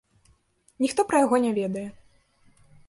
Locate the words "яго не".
1.25-1.51